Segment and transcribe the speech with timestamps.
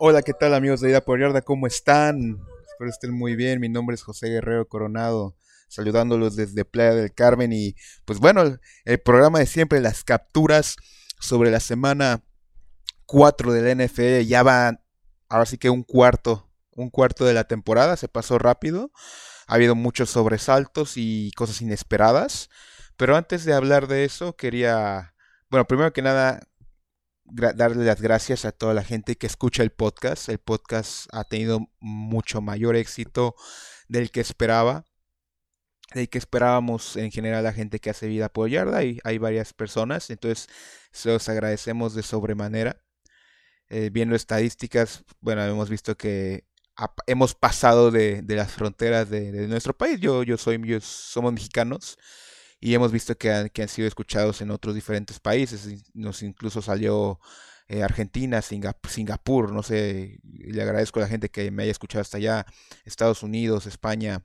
[0.00, 1.42] Hola, ¿qué tal amigos de Ida por?
[1.42, 2.38] ¿Cómo están?
[2.70, 3.58] Espero estén muy bien.
[3.58, 5.34] Mi nombre es José Guerrero Coronado,
[5.66, 10.76] saludándolos desde Playa del Carmen y pues bueno, el, programa de siempre, las capturas
[11.18, 12.22] sobre la semana
[13.06, 14.80] 4 del NFL, ya va
[15.28, 18.92] ahora sí que un cuarto, un cuarto de la temporada, se pasó rápido.
[19.48, 22.50] Ha habido muchos sobresaltos y cosas inesperadas.
[22.96, 25.12] Pero antes de hablar de eso, quería,
[25.50, 26.46] bueno, primero que nada,
[27.30, 30.28] darle las gracias a toda la gente que escucha el podcast.
[30.28, 33.34] El podcast ha tenido mucho mayor éxito
[33.88, 34.84] del que esperaba.
[35.94, 38.84] Del que esperábamos en general la gente que hace vida por yarda.
[38.84, 40.10] Y hay varias personas.
[40.10, 40.48] Entonces,
[40.92, 42.82] se los agradecemos de sobremanera.
[43.70, 46.46] Eh, viendo estadísticas, bueno, hemos visto que
[47.06, 50.00] hemos pasado de, las fronteras de, nuestro país.
[50.00, 51.98] Yo, yo soy, yo, somos mexicanos
[52.60, 55.68] y hemos visto que han, que han sido escuchados en otros diferentes países.
[55.94, 57.20] Nos incluso salió
[57.68, 62.16] eh, Argentina, Singapur, no sé, le agradezco a la gente que me haya escuchado hasta
[62.16, 62.46] allá,
[62.84, 64.24] Estados Unidos, España,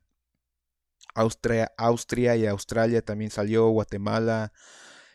[1.14, 4.54] Austria, Austria y Australia también salió, Guatemala.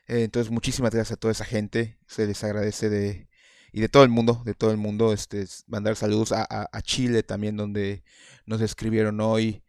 [0.06, 1.98] Eh, entonces, muchísimas gracias a toda esa gente.
[2.06, 3.28] Se les agradece de,
[3.72, 7.56] y de todo el mundo, de todo el mundo, este, mandar saludos a Chile también,
[7.56, 8.04] donde
[8.46, 9.62] nos escribieron hoy.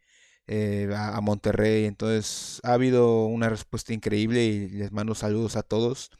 [0.52, 1.84] Eh, a, Monterrey.
[1.84, 6.10] Entonces ha habido una respuesta increíble y les mando saludos a todos.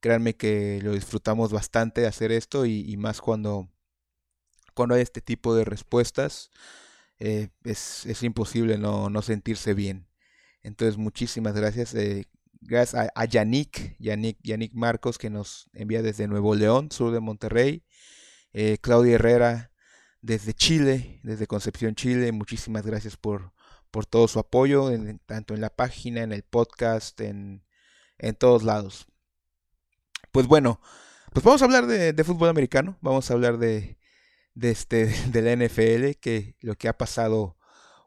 [0.00, 3.68] Créanme que lo disfrutamos bastante hacer esto y, más cuando,
[4.74, 6.50] cuando hay este tipo de respuestas.
[7.18, 10.08] Eh, es, es, imposible no, no, sentirse bien.
[10.62, 11.94] Entonces muchísimas gracias.
[11.94, 12.24] Eh,
[12.62, 17.84] gracias a, Yannick, Yannick, Yannick, Marcos que nos envía desde Nuevo León, sur de Monterrey.
[18.80, 19.70] Claudia Herrera
[20.22, 22.32] desde Chile, desde Concepción, Chile.
[22.32, 23.52] Muchísimas gracias por,
[23.96, 24.90] por todo su apoyo,
[25.24, 27.64] tanto en la página, en el podcast, en,
[28.38, 29.06] todos lados.
[30.32, 30.82] Pues bueno,
[31.32, 33.96] pues vamos a hablar de, fútbol americano, vamos a hablar de,
[34.52, 37.56] de, este, de la NFL, que lo que ha pasado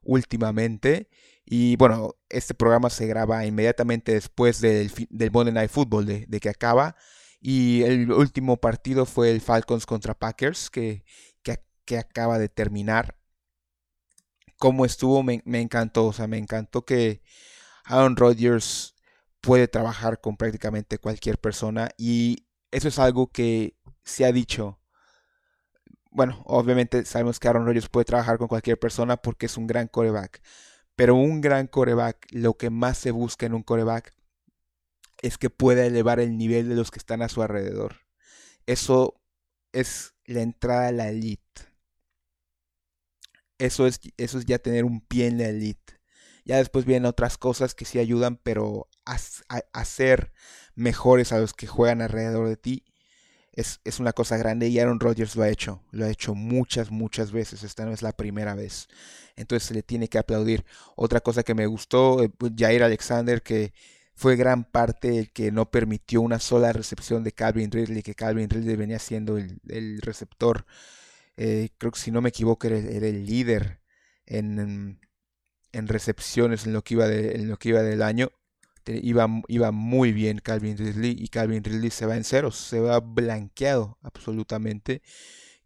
[0.03, 1.09] últimamente.
[1.44, 6.50] Y bueno, este programa se graba inmediatamente después del, del Monday Night Football, de, que
[6.50, 6.97] acaba.
[7.42, 11.03] Y el último partido fue el Falcons contra Packers, que,
[11.42, 13.19] que acaba de terminar
[14.59, 16.08] cómo estuvo, me, encantó.
[16.08, 17.24] O sea, me encantó que
[17.86, 18.96] Aaron Rodgers
[19.42, 21.90] puede trabajar con prácticamente cualquier persona.
[21.97, 24.80] Y eso es algo que se ha dicho.
[26.12, 29.88] Bueno, obviamente sabemos que Aaron Rodgers puede trabajar con cualquier persona porque es un gran
[29.88, 30.42] coreback.
[30.96, 34.14] Pero un gran coreback, lo que más se busca en un coreback
[35.22, 37.98] es que pueda elevar el nivel de los que están a su alrededor.
[38.66, 39.22] Eso
[39.74, 41.69] es la entrada a la elite
[43.59, 46.00] eso es, eso es ya tener un pie en la elite.
[46.46, 50.31] Ya después vienen otras cosas que sí ayudan, pero a, ser
[50.75, 52.86] mejores a los que juegan alrededor de ti
[53.53, 55.84] es, es, una cosa grande y Aaron Rodgers lo ha hecho.
[55.92, 57.64] Lo ha hecho muchas, muchas veces.
[57.64, 58.88] Esta no es la primera vez.
[59.36, 60.66] Entonces se le tiene que aplaudir.
[60.96, 63.74] Otra cosa que me gustó, eh, pues, Jair Alexander, que
[64.16, 68.50] fue gran parte el que no permitió una sola recepción de Calvin Ridley, que Calvin
[68.50, 70.66] Ridley venía siendo el receptor
[71.41, 73.81] eh, creo que si no me equivoco era, el líder
[74.25, 75.00] en,
[75.72, 78.29] en, recepciones en lo que iba, en lo que iba del año.
[78.85, 83.00] iba, iba muy bien Calvin Ridley y Calvin Ridley se va en ceros, se va
[83.00, 85.01] blanqueado absolutamente.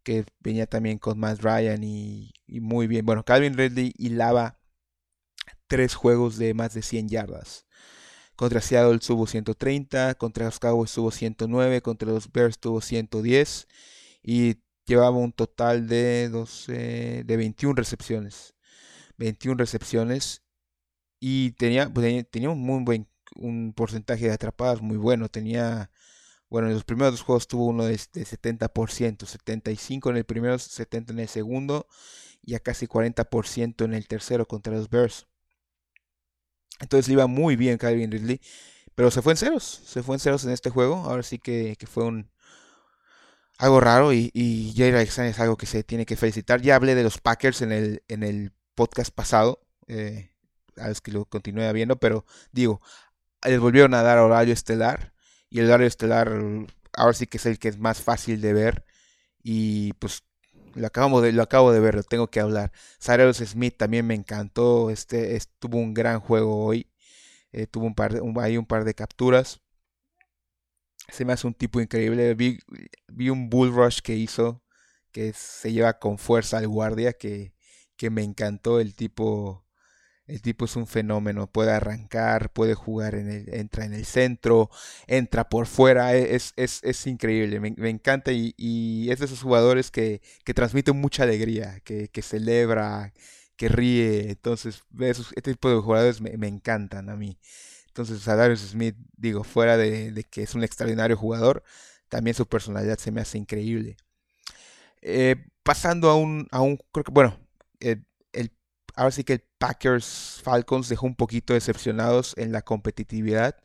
[0.04, 3.06] Que venía también con Matt Ryan y, muy bien.
[3.06, 4.60] Bueno, Calvin Ridley hilaba
[5.68, 7.66] tres juegos de más de 100 yardas.
[8.36, 13.68] Contra Seattle tuvo 130, contra los Cowboys tuvo 109, contra los Bears tuvo 110
[14.24, 18.56] y llevaba un total de 12, de 21 recepciones.
[19.18, 20.44] 21 recepciones
[21.20, 25.30] y tenía, pues, un muy buen un porcentaje de atrapadas muy bueno.
[25.30, 25.92] Tenía,
[26.50, 31.14] bueno, en los primeros dos juegos tuvo uno de, 70%, 75 en el primero, 70
[31.14, 31.88] en el segundo
[32.42, 35.28] y a casi 40% en el tercero contra los Bears.
[36.80, 38.42] Entonces iba muy bien Calvin Ridley,
[38.96, 40.96] pero se fue en ceros, se fue en ceros en este juego.
[40.96, 42.33] Ahora sí que fue un,
[43.64, 46.62] algo raro y, y Jair Alexander es algo que se tiene que felicitar.
[46.62, 50.32] Ya hablé de los Packers en el, en el podcast pasado, eh,
[50.76, 52.82] a ver que lo continúe viendo, pero digo,
[53.42, 55.14] les volvieron a dar horario estelar
[55.50, 56.30] y el horario estelar
[56.92, 58.86] ahora sí que es el que es más fácil de ver
[59.42, 60.24] y pues
[60.74, 62.74] lo acabamos de lo acabo de ver, lo tengo que hablar.
[63.02, 66.92] Cyrus Smith también me encantó, este, tuvo un gran juego hoy,
[67.54, 69.63] eh, tuvo un par de, hay un par de capturas
[71.10, 72.34] se me hace un tipo increíble.
[72.36, 72.60] Vi,
[73.08, 74.64] vi un bull rush que hizo,
[75.12, 77.54] que se lleva con fuerza al guardia, que,
[77.98, 79.64] que me encantó el tipo.
[80.26, 84.70] El tipo es un fenómeno, puede arrancar, puede jugar, en el, entra en el centro,
[85.06, 90.22] entra por fuera, e, es, es, increíble, me, encanta y, es de esos jugadores que,
[90.46, 93.14] que transmiten mucha alegría, que, que celebra,
[93.58, 94.84] que ríe, entonces
[95.36, 97.38] este tipo de jugadores me, me encantan a mí.
[97.94, 101.64] Entonces a Smith, digo, fuera de, que es un extraordinario jugador,
[102.10, 103.98] también su personalidad se me hace increíble.
[105.04, 107.38] Eh, pasando a un, a un, creo que, bueno,
[107.80, 108.02] eh,
[108.96, 113.58] ahora sí que el Packers Falcons dejó un poquito decepcionados en la competitividad.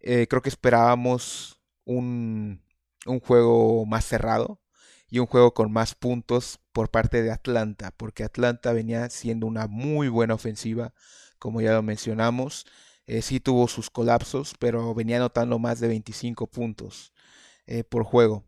[0.00, 2.62] Eh, creo que esperábamos un,
[3.06, 4.60] un, juego más cerrado
[5.08, 9.66] y un juego con más puntos por parte de Atlanta, porque Atlanta venía siendo una
[9.66, 10.94] muy buena ofensiva,
[11.40, 12.64] como ya lo mencionamos.
[13.10, 17.12] Eh, sí tuvo sus colapsos, pero venía anotando más de 25 puntos
[17.66, 18.44] eh, por juego.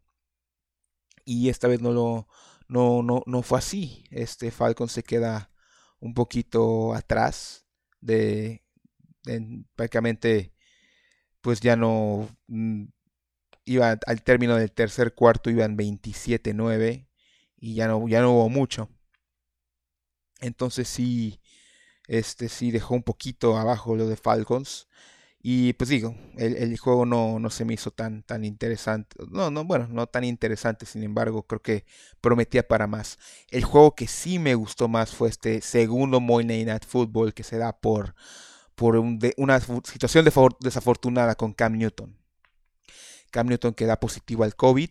[1.25, 2.29] Y esta vez no lo
[2.69, 4.05] no, no, no fue así.
[4.12, 5.50] Este Falcon se queda
[5.99, 7.67] un poquito atrás
[8.00, 8.62] de,
[9.75, 10.55] prácticamente
[11.41, 12.85] pues ya no mm,
[13.64, 17.09] iba al término del tercer cuarto iban 27-9
[17.56, 18.88] y ya no ya no hubo mucho
[20.41, 21.42] entonces sí
[22.08, 24.88] este sí dejó un poquito abajo lo de Falcons
[25.44, 29.16] y pues digo, el, juego no, no, se me hizo tan, tan interesante.
[29.28, 31.84] No, no, bueno, no tan interesante, sin embargo, creo que
[32.20, 33.19] prometía para más.
[33.50, 37.58] El juego que sí me gustó más fue este segundo Monday Night Football que se
[37.58, 38.14] da por,
[38.76, 38.96] por
[39.37, 40.25] una situación
[40.60, 42.16] desafortunada con Cam Newton.
[43.32, 44.90] Cam Newton que da positivo al COVID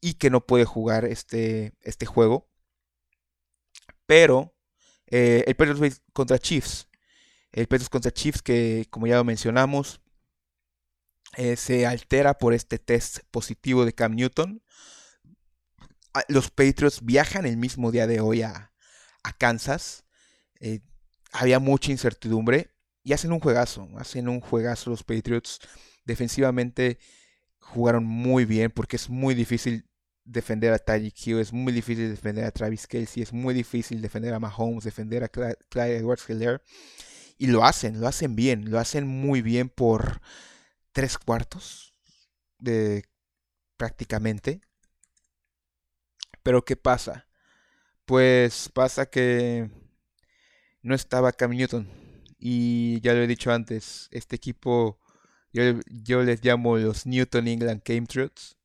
[0.00, 2.48] y que no puede jugar este, este juego.
[4.06, 4.54] Pero
[5.10, 6.86] eh, el Patriots contra Chiefs
[7.52, 10.00] el Patriots contra Chiefs, que como ya lo mencionamos,
[11.36, 14.62] eh, se altera por este test positivo de Cam Newton.
[16.14, 18.72] Ah, los Patriots viajan el mismo día de hoy a,
[19.38, 20.04] Kansas.
[20.60, 20.80] Eh,
[21.32, 22.70] había mucha incertidumbre
[23.02, 23.88] y hacen un juegazo.
[23.96, 25.60] Hacen un juegazo los Patriots.
[26.04, 26.98] Defensivamente
[27.58, 29.88] jugaron muy bien porque es muy difícil
[30.24, 34.34] defender a Tyreek Hill, es muy difícil defender a Travis Kelsey, es muy difícil defender
[34.34, 36.60] a Mahomes, defender a Clyde Edwards-Helaire.
[37.38, 40.20] Y lo hacen, lo hacen bien, lo hacen muy bien por
[40.92, 41.94] tres cuartos
[42.58, 43.04] de
[43.76, 44.60] prácticamente.
[46.42, 47.28] Pero ¿qué pasa?
[48.04, 49.70] Pues pasa que
[50.82, 51.88] no estaba Cam Newton.
[52.38, 55.00] Y ya lo he dicho antes, este equipo
[55.52, 58.56] yo, les llamo los Newton England Patriots.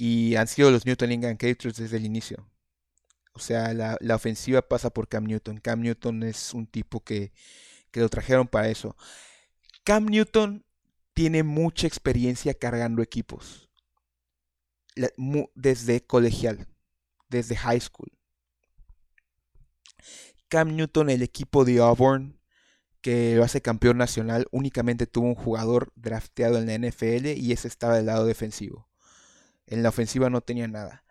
[0.00, 2.48] Y han sido los Newton England Patriots desde el inicio.
[3.34, 5.58] O sea, la, la ofensiva pasa por Cam Newton.
[5.58, 7.32] Cam Newton es un tipo que
[7.90, 8.96] que lo trajeron para eso.
[9.84, 10.64] Cam Newton
[11.14, 13.68] tiene mucha experiencia cargando equipos.
[15.54, 16.68] Desde colegial,
[17.28, 18.12] desde high school.
[20.48, 22.38] Cam Newton, el equipo de Auburn,
[23.00, 27.68] que lo hace campeón nacional, únicamente tuvo un jugador drafteado en la NFL y ese
[27.68, 28.89] estaba del lado defensivo.
[29.70, 31.04] En la ofensiva no tenía nada.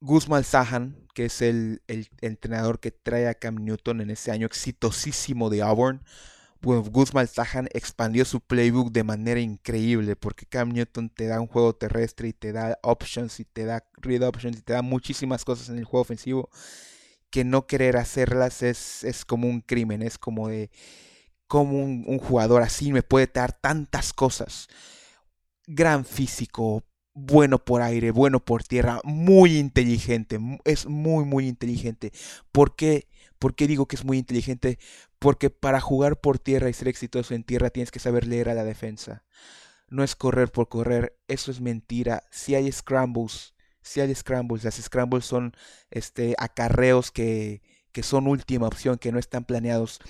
[0.00, 1.82] Guzmán Sahan, que es el,
[2.20, 6.02] entrenador que trae a Cam Newton en ese año exitosísimo de Auburn,
[6.60, 11.46] pues Guzmán Sahan expandió su playbook de manera increíble porque Cam Newton te da un
[11.46, 15.44] juego terrestre y te da options y te da read options y te da muchísimas
[15.44, 16.50] cosas en el juego ofensivo
[17.30, 20.70] que no querer hacerlas es, es como un crimen, es como de
[21.46, 24.68] como un, un jugador así me puede dar tantas cosas.
[25.66, 26.84] Gran físico,
[27.26, 32.12] bueno por aire, bueno por tierra, muy inteligente, es muy, muy inteligente.
[32.52, 33.08] ¿Por qué?
[33.38, 34.78] ¿Por qué digo que es muy inteligente?
[35.18, 38.54] Porque para jugar por tierra y ser exitoso en tierra tienes que saber leer a
[38.54, 39.24] la defensa.
[39.88, 42.22] No es correr por correr, eso es mentira.
[42.30, 45.54] Si hay scrambles, si hay scrambles, las scrambles son
[45.90, 47.62] este, acarreos que,
[47.92, 50.00] que son última opción, que no están planeados.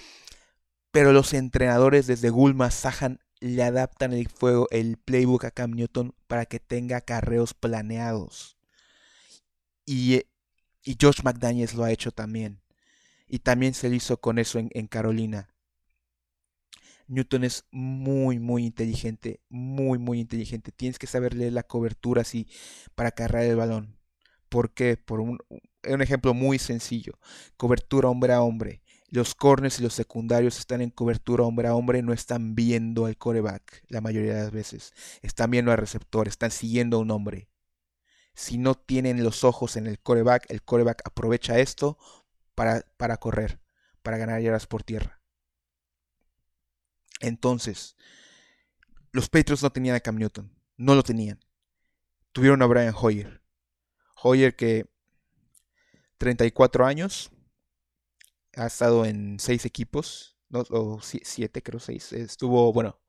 [0.90, 6.15] Pero los entrenadores desde Gulma, Sahan le adaptan el, fuego, el playbook a Cam Newton
[6.27, 8.57] para que tenga carreos planeados.
[9.87, 10.23] Y,
[10.85, 12.61] y Josh McDaniels lo ha hecho también.
[13.27, 15.49] Y también se lo hizo con eso en, Carolina.
[17.07, 20.71] Newton es muy, muy inteligente, muy, muy inteligente.
[20.73, 22.47] Tienes que saber leer la cobertura así
[22.95, 23.97] para cargar el balón.
[24.49, 24.97] ¿Por qué?
[24.97, 25.39] Por un
[25.83, 27.19] ejemplo muy sencillo.
[27.57, 32.02] Cobertura hombre a hombre los corners y los secundarios están en cobertura hombre a hombre,
[32.02, 34.95] no están viendo al coreback la mayoría de las veces.
[35.21, 37.49] Están viendo al receptor, están siguiendo a un hombre.
[38.35, 41.99] Si no tienen los ojos en el coreback, el coreback aprovecha esto
[42.55, 43.61] para, para correr,
[44.02, 45.21] para ganar yardas por tierra.
[47.19, 47.97] Entonces,
[49.12, 51.40] los Patriots no tenían a Cam Newton, no lo tenían.
[52.33, 53.43] Tuvieron a Brian Hoyer.
[54.23, 54.87] Hoyer que
[56.19, 57.33] 34 años,
[58.61, 62.12] ha estado en seis equipos, o siete, creo seis.
[62.12, 63.00] Estuvo, bueno,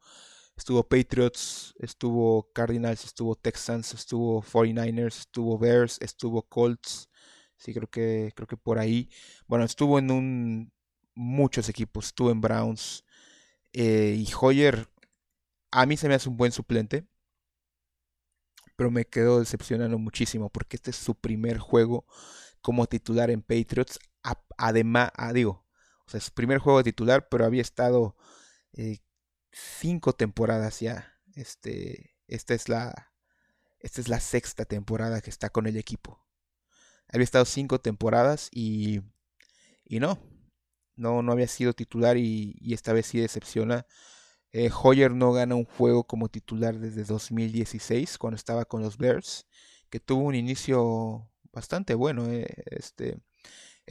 [0.55, 7.09] estuvo Patriots, estuvo Cardinals, estuvo Texans, estuvo 49ers, estuvo Bears, estuvo Colts.
[7.57, 9.09] Sí, creo que, creo que por ahí.
[9.47, 10.73] Bueno, estuvo en un
[11.15, 13.03] muchos equipos, estuvo en Browns.
[13.73, 14.87] Eh, y Hoyer,
[15.71, 17.05] a mí se me hace un buen suplente.
[18.77, 22.05] Pero me quedo decepcionando muchísimo porque este es su primer juego
[22.61, 23.99] como titular en Patriots.
[24.57, 25.65] Además, digo,
[26.05, 28.15] o su primer juego de titular, pero había estado
[28.73, 28.99] eh,
[29.51, 31.17] cinco temporadas ya.
[31.35, 33.13] Este, esta es la,
[33.79, 36.25] esta es la sexta temporada que está con el equipo.
[37.07, 39.01] Había estado cinco temporadas y,
[39.85, 40.19] y no,
[40.95, 43.85] no, no había sido titular y, esta vez sí decepciona.
[44.51, 49.47] Eh, Hoyer no gana un juego como titular desde 2016 cuando estaba con los Bears,
[49.89, 52.27] que tuvo un inicio bastante bueno.
[52.29, 53.19] Eh, este,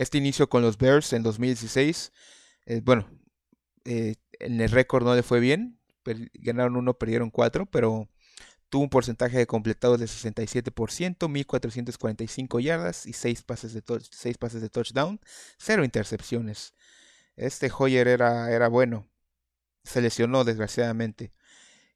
[0.00, 2.12] este inicio con los Bears en 2016,
[2.64, 3.06] eh, bueno,
[3.84, 5.78] en el récord no le fue bien,
[6.34, 8.08] ganaron uno, perdieron cuatro, pero
[8.70, 13.82] tuvo un porcentaje de completados de 67%, 1445 yardas y 6 pases de,
[14.38, 15.20] pases de touchdown,
[15.58, 16.74] cero intercepciones.
[17.36, 19.06] Este Hoyer era, era bueno,
[19.84, 21.32] se lesionó desgraciadamente.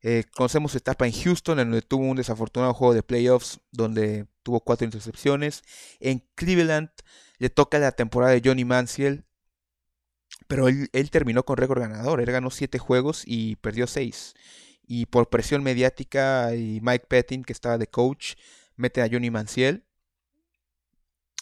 [0.06, 4.26] Eh, conocemos su etapa en Houston, en donde tuvo un desafortunado juego de playoffs, donde
[4.42, 5.62] tuvo cuatro intercepciones.
[5.98, 6.90] En Cleveland
[7.38, 9.24] le toca la temporada de Johnny Manziel,
[10.46, 12.20] pero él, terminó con récord ganador.
[12.20, 14.34] Él ganó siete juegos y perdió seis.
[14.86, 18.34] Y por presión mediática y Mike Pettin, que estaba de coach,
[18.76, 19.84] mete a Johnny Manziel.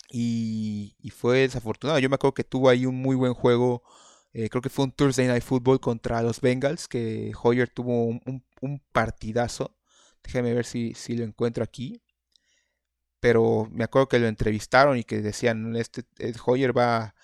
[0.09, 1.99] Y, fue desafortunado.
[1.99, 3.83] Yo me acuerdo que tuvo ahí un muy buen juego.
[4.35, 8.45] Eh, creo que fue un Thursday Night Football contra los Bengals, que Hoyer tuvo un,
[8.92, 9.76] partidazo.
[10.23, 12.02] Déjame ver si, si, lo encuentro aquí.
[13.21, 17.14] Pero me acuerdo que lo entrevistaron y que decían, este, este Hoyer va,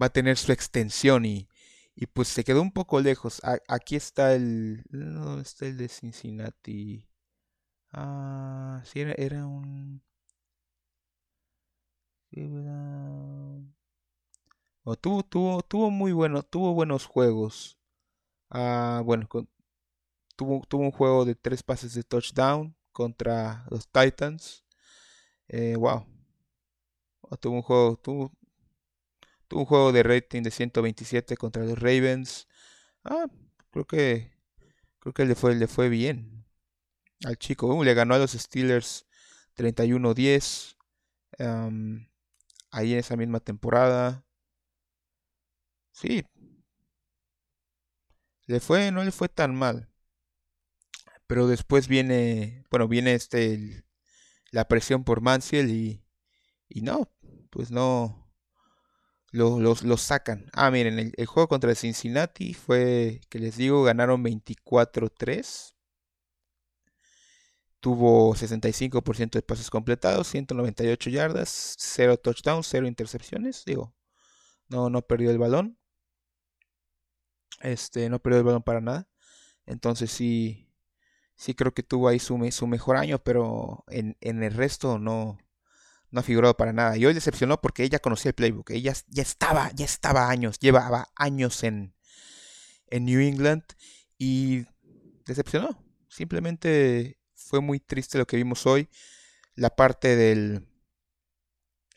[0.00, 1.48] va a tener su extensión y,
[1.94, 3.42] y pues se quedó un poco lejos.
[3.68, 4.84] aquí está el...
[4.90, 7.06] ¿Dónde está el de Cincinnati?
[7.92, 10.02] Ah, sí, era, era un...
[15.00, 17.78] tuvo, tuvo, tuvo muy bueno, tuvo buenos juegos.
[18.50, 19.28] Ah, bueno,
[20.40, 24.64] tuvo, tuvo un juego de tres pases de touchdown contra los Titans.
[25.48, 26.06] Eh, wow.
[27.40, 28.32] Tuvo un juego, tuvo,
[29.48, 32.48] Tuvo un juego de rating de 127 contra los Ravens.
[33.04, 33.26] Ah,
[33.70, 34.32] creo que
[35.00, 36.46] creo que le fue, le fue bien
[37.24, 37.66] al chico.
[37.66, 39.06] Uh, le ganó a los Steelers
[39.56, 40.76] 31-10.
[42.70, 44.24] ahí en esa misma temporada.
[45.92, 46.24] Sí.
[48.46, 49.89] Le fue, no le fue tan mal.
[51.30, 53.84] Pero después viene, bueno, viene este
[54.50, 56.02] la presión por Mansell y
[56.68, 57.08] y no,
[57.50, 58.32] pues no
[59.30, 60.50] los, los, sacan.
[60.52, 65.74] Ah, miren, el, juego contra Cincinnati fue, que les digo, ganaron 24-3.
[67.78, 73.64] Tuvo 65% de pases completados, 198 yardas, 0 touchdowns, 0 intercepciones.
[73.64, 73.94] Digo,
[74.68, 75.78] no, no perdió el balón.
[77.60, 79.08] Este, no perdió el balón para nada.
[79.66, 80.69] Entonces sí,
[81.40, 85.38] sí creo que tuvo ahí su, su mejor año, pero en, en el resto no,
[86.10, 86.98] no ha figurado para nada.
[86.98, 88.70] Y hoy decepcionó porque ella conocía el playbook.
[88.70, 91.94] Ella ya estaba, ya estaba años, llevaba años en,
[92.88, 93.62] en New England
[94.18, 94.66] y
[95.24, 95.82] decepcionó.
[96.08, 98.90] Simplemente fue muy triste lo que vimos hoy.
[99.54, 100.66] La parte del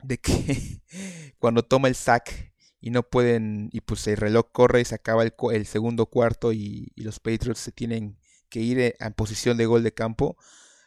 [0.03, 0.81] de que
[1.37, 5.23] cuando toma el sack y no pueden y pues el reloj corre y se acaba
[5.23, 8.17] el, el segundo cuarto y, los Patriots se tienen
[8.53, 10.37] que ir en posición de gol de campo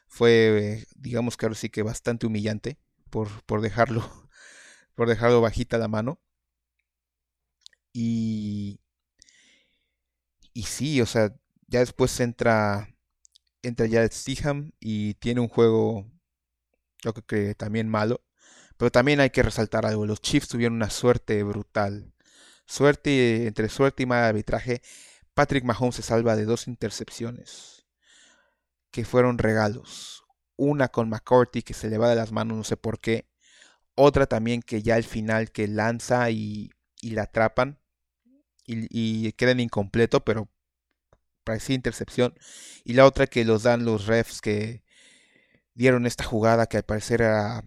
[0.06, 2.78] fue digamos ahora sí que bastante humillante
[3.10, 4.02] por, dejarlo,
[4.94, 6.20] por dejarlo bajita la mano.
[7.92, 8.78] Y,
[10.52, 11.34] y sí, o sea,
[11.66, 12.94] ya después entra,
[13.62, 16.06] entra ya Stiham y tiene un juego,
[17.02, 18.22] yo creo que también malo.
[18.76, 22.12] Pero también hay que resaltar algo, los Chiefs tuvieron una suerte brutal.
[22.66, 24.82] Suerte, entre suerte y mal arbitraje,
[25.36, 27.84] Patrick Mahomes se salva de dos intercepciones
[28.90, 30.24] que fueron regalos
[30.56, 33.28] una con McCourty que se le va de las manos, no sé por qué.
[33.94, 36.70] Otra también que ya al final que lanza y,
[37.02, 37.78] la atrapan
[38.64, 40.48] y, y quedan incompleto, pero
[41.44, 42.34] parecía intercepción.
[42.82, 44.82] Y la otra que los dan los refs que
[45.74, 47.62] dieron esta jugada que al parecer era,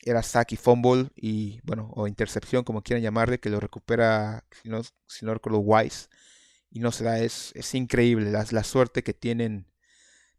[0.00, 4.68] era sack y fumble y bueno, o intercepción como quieran llamarle, que lo recupera, si
[4.68, 6.08] no, si no recuerdo, Wise.
[6.70, 9.66] Y no se da, es, es increíble la, la suerte que tienen.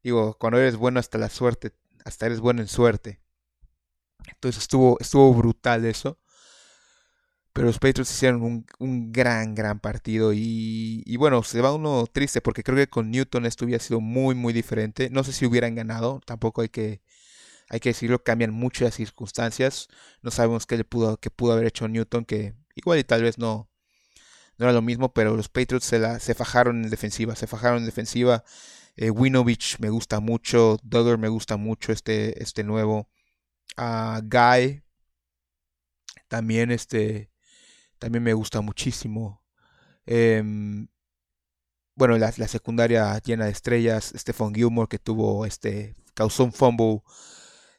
[0.04, 1.74] Digo, cuando eres bueno hasta la suerte
[2.08, 3.20] hasta eres bueno en suerte.
[4.28, 6.20] Entonces estuvo, estuvo brutal eso.
[7.54, 10.32] Pero los Patriots hicieron un, gran, gran partido.
[10.32, 14.00] Y, y, bueno, se va uno triste porque creo que con Newton esto hubiera sido
[14.00, 15.10] muy, muy diferente.
[15.10, 16.22] No sé si hubieran ganado.
[16.26, 17.02] Tampoco hay que,
[17.70, 19.88] hay que decirlo, cambian mucho las circunstancias.
[20.22, 23.70] No sabemos qué, pudo, qué pudo haber hecho Newton, que igual y tal vez no,
[24.58, 27.80] no era lo mismo, pero los Patriots se, la, se fajaron en defensiva, se fajaron
[27.80, 28.44] en defensiva.
[28.96, 33.10] Eh, Winovich me gusta mucho, Duggar me gusta mucho este, este nuevo.
[33.78, 34.84] Uh, Guy
[36.28, 37.32] también este
[38.00, 39.44] también me gusta muchísimo.
[40.06, 40.88] Em,
[41.96, 44.14] bueno, la, secundaria llena de estrellas.
[44.16, 47.02] Stephen Gilmore que tuvo este causó un fumble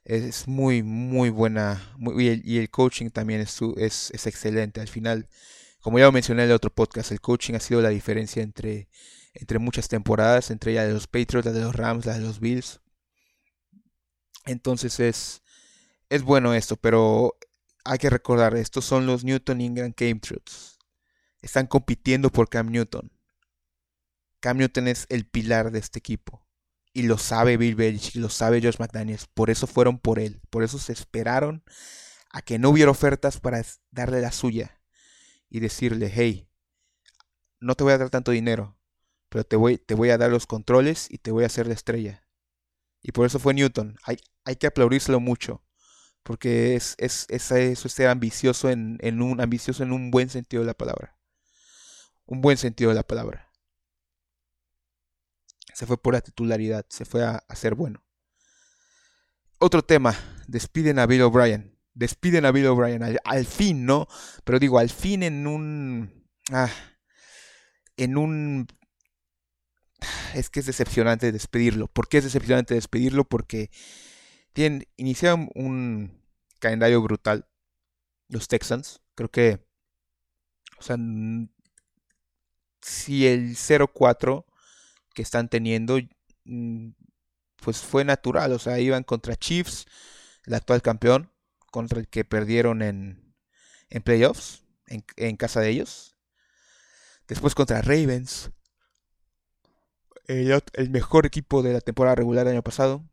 [0.04, 1.82] es muy muy buena
[2.16, 5.28] y, el, coaching también es, es, es excelente al final
[5.88, 8.90] como ya lo mencioné en el otro podcast, el coaching ha sido la diferencia entre,
[9.32, 12.40] entre muchas temporadas, entre ella de los Patriots, la de los Rams, la de los
[12.40, 12.82] Bills.
[14.44, 15.40] Entonces es,
[16.10, 17.38] es bueno esto, pero
[17.86, 20.78] hay que recordar, estos son los Newton Ingram Patriots.
[21.40, 23.10] Están compitiendo por Cam Newton.
[24.40, 26.46] Cam Newton es el pilar de este equipo.
[26.92, 29.26] Y lo sabe Bill Belichick, lo sabe Josh McDaniels.
[29.26, 30.42] Por eso fueron por él.
[30.50, 31.64] Por eso se esperaron
[32.30, 34.77] a que no hubiera ofertas para darle la suya
[35.50, 36.48] y decirle, hey,
[37.60, 38.78] no te voy a dar tanto dinero,
[39.28, 41.74] pero te voy, te voy a dar los controles y te voy a hacer la
[41.74, 42.24] estrella.
[43.02, 43.96] Y por eso fue Newton.
[44.04, 45.62] Hay, hay que aplaudírselo mucho.
[46.22, 50.28] Porque es, es, es, eso es ser ambicioso en, en, un ambicioso en un buen
[50.28, 51.16] sentido de la palabra.
[52.26, 53.50] Un buen sentido de la palabra.
[55.72, 58.04] Se fue por la titularidad, se fue a, a ser bueno.
[59.58, 60.14] Otro tema,
[60.46, 64.06] despiden a Bill O'Brien despiden a Bill O'Brien al, fin, ¿no?
[64.44, 66.24] Pero digo, al fin en un...
[66.52, 66.70] Ah,
[67.96, 68.68] en un...
[70.32, 71.88] Es que es decepcionante despedirlo.
[71.88, 73.24] ¿Por qué es decepcionante despedirlo?
[73.24, 73.70] Porque
[74.52, 76.22] tienen, iniciaron un
[76.60, 77.48] calendario brutal
[78.28, 79.00] los Texans.
[79.16, 79.58] Creo que...
[80.78, 80.96] O sea,
[82.80, 84.44] si el 0-4
[85.14, 85.98] que están teniendo,
[87.56, 88.52] pues fue natural.
[88.52, 89.86] O sea, iban contra Chiefs,
[90.44, 91.32] el actual campeón
[91.70, 93.34] contra el que perdieron en,
[94.04, 96.16] playoffs, en, casa de ellos.
[97.26, 98.50] Después contra Ravens,
[100.26, 103.04] el, mejor equipo de la temporada regular del año pasado.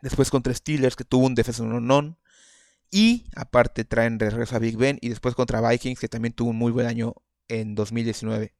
[0.00, 2.18] Después contra Steelers, que tuvo un defensa non.
[2.90, 4.98] Y aparte traen regreso a Big Ben.
[5.00, 7.14] Y después contra Vikings, que también tuvo un muy buen año
[7.48, 8.54] en 2019.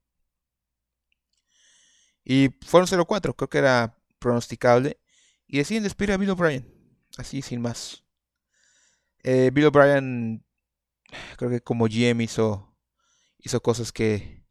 [2.24, 5.00] Y fueron 0-4, creo que era pronosticable.
[5.46, 6.66] Y deciden despedir a Bill O'Brien.
[7.16, 8.04] Así, sin más.
[9.24, 10.44] Eh, Bill O'Brien,
[11.36, 12.76] creo que como GM hizo,
[13.38, 14.44] hizo cosas que,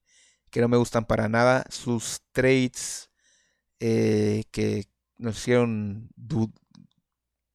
[0.51, 1.65] que no me gustan para nada.
[1.69, 3.10] Sus trades
[3.80, 4.86] eh, que
[5.17, 6.10] nos hicieron,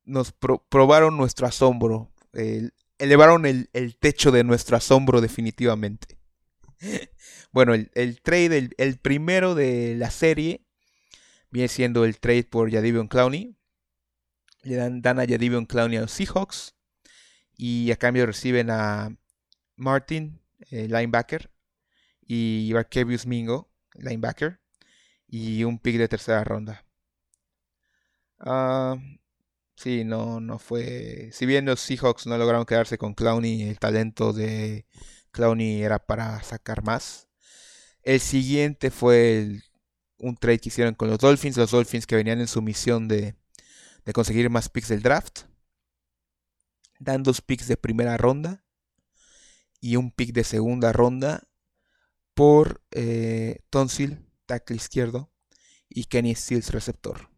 [0.05, 2.12] nos probaron nuestro asombro,
[2.98, 6.18] elevaron el, techo de nuestro asombro definitivamente.
[7.53, 10.66] bueno, el, trade, el, primero de la serie,
[11.51, 13.57] viene siendo el trade por Jadivion Clowney.
[14.62, 16.75] Le dan, dan a Jadivion Clowney a los Seahawks
[17.57, 19.17] y a cambio reciben a
[19.77, 21.51] Martin, linebacker,
[22.23, 24.61] y Arkevius Mingo, linebacker,
[25.27, 26.85] y un pick de tercera ronda.
[28.38, 28.97] Uh,
[29.77, 31.31] sí, no, no fue.
[31.33, 34.87] Si bien los Seahawks no lograron quedarse con Clowney, el talento de
[35.31, 37.29] Clowney era para sacar más.
[38.03, 39.61] El siguiente fue
[40.19, 43.37] un trade que hicieron con los Dolphins, los Dolphins que venían en su misión de,
[44.05, 45.52] de conseguir más picks del draft
[47.03, 48.65] dan dos picks de primera ronda
[49.81, 51.49] y un pick de segunda ronda
[52.35, 55.33] por eh, Tonsil, tackle izquierdo,
[55.88, 57.29] y Kenny Stills, receptor.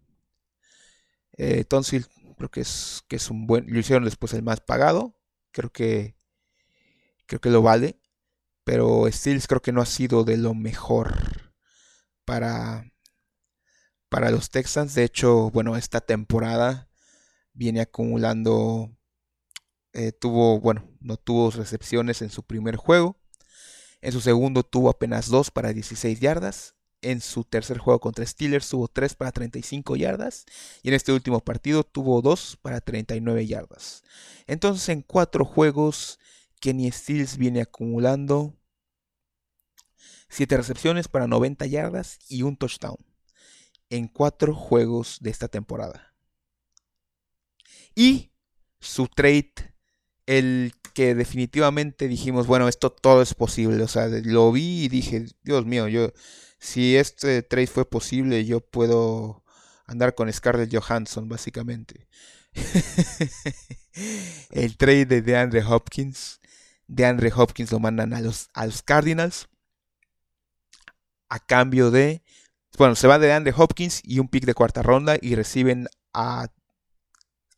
[1.37, 5.18] Eh, Tonsil creo que es, que es un buen, lo hicieron después el más pagado,
[5.50, 6.16] creo que
[7.27, 7.98] creo que lo vale,
[8.64, 11.55] pero Stills creo que no ha sido de lo mejor
[12.24, 12.85] para
[14.09, 14.94] para los Texans.
[14.94, 16.88] De hecho, bueno, esta temporada
[17.53, 18.96] viene acumulando
[19.94, 23.16] eh, tuvo, bueno, no tuvo recepciones en su primer juego.
[24.02, 26.74] En su segundo tuvo apenas 2 para 16 yardas.
[27.00, 30.46] En su tercer juego contra Steelers tuvo 3 para 35 yardas.
[30.83, 34.02] Y en este último partido tuvo 2 para 39 yardas.
[34.48, 36.18] Entonces en 4 juegos
[36.61, 38.59] Kenny Steels viene acumulando
[40.28, 42.98] 7 recepciones para 90 yardas y un touchdown.
[43.90, 46.14] En 4 juegos de esta temporada.
[47.94, 48.33] Y
[48.80, 49.73] su trade
[50.26, 53.82] el que definitivamente dijimos, bueno, esto todo es posible.
[53.82, 56.12] O sea, lo vi y dije, Dios mío, yo,
[56.58, 59.44] si este trade fue posible, yo puedo
[59.87, 62.08] andar con Scarlett Johansson, básicamente.
[64.50, 66.40] el trade de DeAndre Hopkins
[66.87, 69.48] de Andre Hopkins lo mandan a los, a los Cardinals
[71.28, 72.22] a cambio de,
[72.78, 76.48] bueno, se va de Andre Hopkins y un pick de cuarta ronda y reciben a,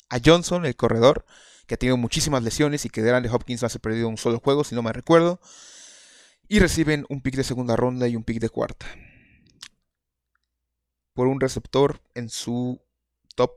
[0.09, 1.27] a Johnson, el corredor,
[1.67, 4.41] que ha tenido muchísimas lesiones y que de Andre Hopkins no ha perdido un solo
[4.41, 5.41] juego, si no me recuerdo.
[6.49, 8.87] Y reciben un pick de segunda ronda y un pick de cuarta.
[11.13, 12.81] Por un receptor en su
[13.35, 13.53] top,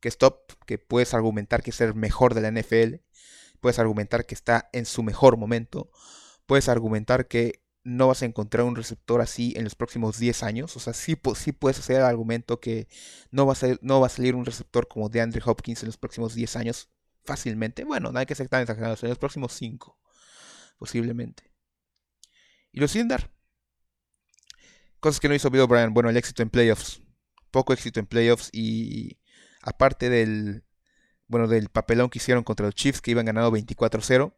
[0.00, 2.96] que es top, que puedes argumentar que es el mejor de la NFL.
[3.60, 5.90] Puedes argumentar que está en su mejor momento.
[6.46, 10.76] Puedes argumentar que no vas a encontrar un receptor así en los próximos 10 años.
[10.76, 12.88] O sea, sí, sí puedes hacer el argumento que
[13.30, 15.96] no va, a no va a salir un receptor como de Andre Hopkins en los
[15.96, 16.90] próximos 10 años
[17.24, 17.84] fácilmente.
[17.84, 19.98] Bueno, no hay que ser tan exagerados, en los próximos 5,
[20.78, 21.50] posiblemente.
[22.72, 23.30] Y lo siguen dar.
[25.00, 25.94] Cosas que no hizo Bill O'Brien.
[25.94, 27.02] Bueno, el éxito en playoffs.
[27.50, 29.18] Poco éxito en playoffs y
[29.62, 30.64] aparte del,
[31.26, 34.34] bueno, del papelón que hicieron contra los Chiefs que iban ganando 24-0.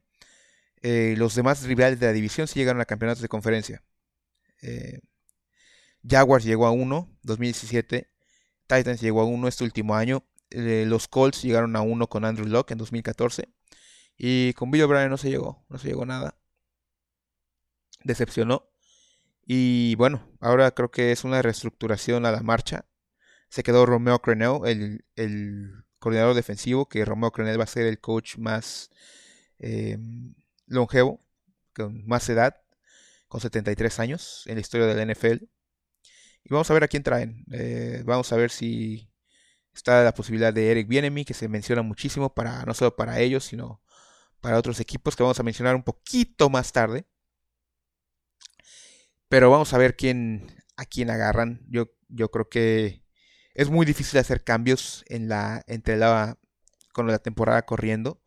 [0.82, 3.82] Eh, los demás rivales de la división sí llegaron a campeonatos de conferencia.
[4.62, 5.00] Eh,
[6.08, 8.08] Jaguars llegó a 1, 2017.
[8.66, 10.24] Titans llegó a 1 este último año.
[10.52, 13.48] Eh, los Colts llegaron a 1 con Andrew Locke en 2014.
[14.16, 16.36] Y con Bill O'Brien no se llegó, no se llegó nada.
[18.04, 18.68] Decepcionó.
[19.44, 22.86] Y bueno, ahora creo que es una reestructuración a la marcha.
[23.48, 28.00] Se quedó Romeo Crenel, el, el coordinador defensivo, que Romeo Crenel va a ser el
[28.00, 28.90] coach más
[30.66, 31.20] longevo,
[31.74, 32.56] con más edad,
[33.28, 35.44] con 73 años en la historia de la NFL.
[36.44, 37.44] Y vamos a ver a quién traen.
[37.52, 39.11] Eh, vamos a ver si
[39.74, 43.44] está la posibilidad de Eric Bienemy, que se menciona muchísimo para no solo para ellos,
[43.44, 43.82] sino
[44.40, 47.06] para otros equipos que vamos a mencionar un poquito más tarde.
[49.28, 51.64] Pero vamos a ver quién a quién agarran.
[51.68, 53.04] Yo, yo creo que
[53.54, 56.38] es muy difícil hacer cambios en la entre la
[56.92, 58.22] con la temporada corriendo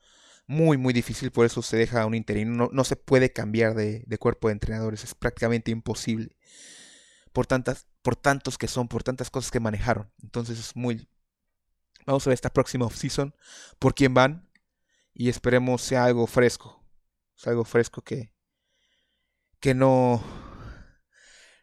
[0.47, 2.69] muy, muy difícil, por eso se deja un interino.
[2.71, 6.36] No, se puede cambiar de, cuerpo de entrenadores, es prácticamente imposible.
[7.34, 10.12] Por, tantas, por tantos que son, por tantas cosas que manejaron.
[10.21, 11.08] Entonces es muy...
[12.06, 13.36] Vamos a ver esta próxima offseason
[13.80, 14.50] por quién van
[15.13, 16.84] y esperemos sea algo fresco.
[17.36, 18.34] Sea algo fresco que,
[19.60, 20.24] que no,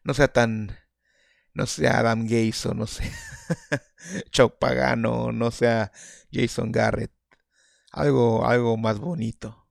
[0.05, 0.77] no sea tan,
[1.55, 3.11] no sea Adam Gaze o no sé,
[4.31, 5.93] Chow Pagano, no sea
[6.31, 7.13] Jason Garrett
[7.93, 9.69] algo, algo más bonito.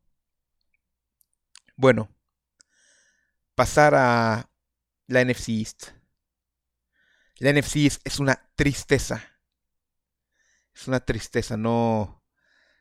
[1.75, 2.09] Bueno,
[3.55, 4.49] pasar a
[5.07, 5.87] la NFC East.
[7.39, 9.30] La NFC East es una tristeza.
[10.75, 12.23] Es una tristeza, no,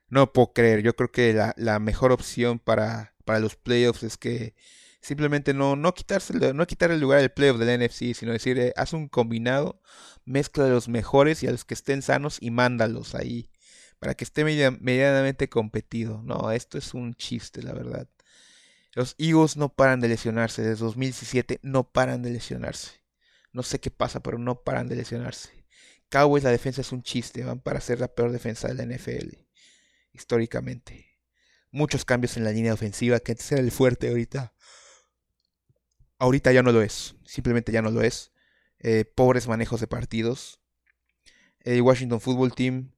[0.09, 0.83] no puedo creer.
[0.83, 4.55] Yo creo que la, mejor opción para, para, los playoffs es que
[5.01, 8.59] simplemente no, no, quitarse, no quitar el lugar del playoff de la NFC, sino decir,
[8.59, 9.81] eh, haz un combinado,
[10.25, 13.51] mezcla de los mejores y a los que estén sanos y mándalos ahí
[14.01, 16.23] para que esté medianamente competido.
[16.25, 18.09] No, esto es un chiste, la verdad.
[18.93, 20.63] Los Eagles no paran de lesionarse.
[20.63, 23.03] Desde 2017 no paran de lesionarse.
[23.53, 25.60] No sé qué pasa, pero no paran de lesionarse.
[26.11, 27.45] Cowboys, la defensa es un chiste.
[27.45, 29.39] Van para ser la peor defensa de la NFL.
[30.13, 31.19] Históricamente.
[31.71, 34.55] Muchos cambios en la línea ofensiva, que antes era el fuerte ahorita.
[36.19, 37.15] Ahorita ya no lo es.
[37.25, 38.33] Simplemente ya no lo es.
[38.81, 40.61] Eh, pobres manejos de partidos.
[41.61, 42.93] El Washington Football Team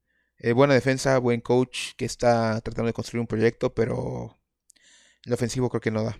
[0.44, 4.40] eh, buena defensa, buen coach que está tratando de construir un proyecto, pero
[5.24, 6.18] el ofensivo creo que no da.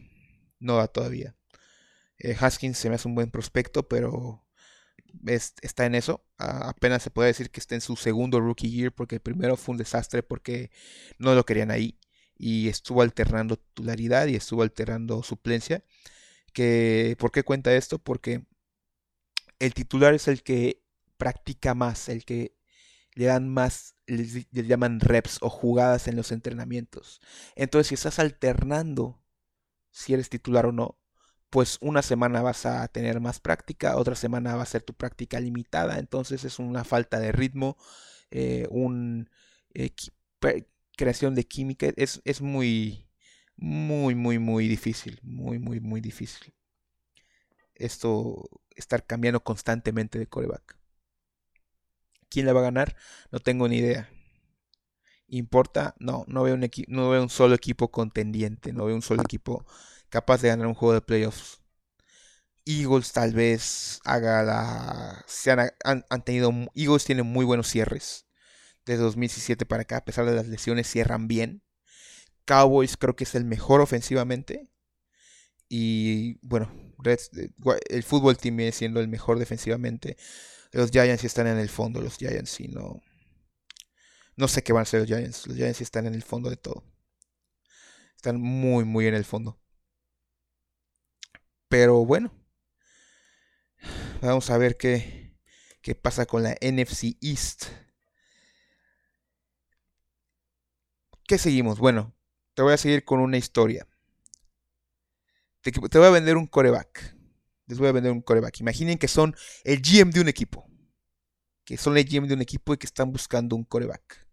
[0.60, 1.34] No da todavía.
[2.18, 4.46] Eh, Haskins se me hace un buen prospecto, pero
[5.62, 6.24] está en eso.
[6.38, 9.72] apenas se puede decir que está en su segundo rookie year, porque el primero fue
[9.74, 10.70] un desastre porque
[11.18, 11.98] no lo querían ahí.
[12.36, 15.84] Y estuvo alternando titularidad y estuvo alternando suplencia.
[16.52, 17.98] Que, ¿Por qué cuenta esto?
[17.98, 18.46] Porque
[19.58, 20.82] el titular es el que
[21.18, 22.56] practica más, el que
[23.14, 27.20] le dan más, les, llaman reps o jugadas en los entrenamientos.
[27.56, 29.22] Entonces, si estás alternando
[29.92, 30.98] si eres titular o no,
[31.52, 35.38] pues una semana vas a tener más práctica, otra semana va a ser tu práctica
[35.38, 37.76] limitada, entonces es una falta de ritmo,
[38.30, 39.26] eh, una
[40.96, 43.06] creación de química, es, es muy,
[43.54, 46.54] muy, muy, muy difícil, muy, muy, muy difícil.
[47.74, 50.78] Esto, estar cambiando constantemente de coreback.
[52.30, 52.96] ¿Quién le va a ganar?
[53.30, 54.08] No tengo ni idea.
[55.26, 55.94] ¿Importa?
[55.98, 59.66] No, no veo un, no veo un solo equipo contendiente, no veo un solo equipo
[60.12, 61.62] capaz de ganar un juego de playoffs.
[62.66, 65.24] Eagles tal vez haga la...
[65.26, 66.52] Se han, tenido...
[66.74, 68.26] Eagles tienen muy buenos cierres.
[68.84, 71.62] Desde 2017 para acá, a pesar de las lesiones, cierran bien.
[72.44, 74.68] Cowboys creo que es el mejor ofensivamente.
[75.68, 76.70] Y bueno,
[77.04, 77.16] eh,
[77.88, 80.18] el fútbol team viene siendo el mejor defensivamente.
[80.72, 83.00] Los Giants están en el fondo, los Giants sí no.
[84.36, 85.46] No sé qué van a ser los Giants.
[85.46, 86.84] Los Giants están en el fondo de todo.
[88.16, 89.61] Están muy, muy en el fondo.
[91.72, 92.30] Pero bueno,
[94.20, 95.38] vamos a ver qué,
[95.80, 97.64] qué pasa con la NFC East.
[101.26, 101.78] ¿Qué seguimos?
[101.78, 102.14] Bueno,
[102.52, 103.88] te voy a seguir con una historia.
[105.62, 107.16] Te, te voy a vender un coreback.
[107.64, 108.60] Les voy a vender un coreback.
[108.60, 110.68] Imaginen que son el GM de un equipo.
[111.64, 114.28] Que son el GM de un equipo y que están buscando un coreback.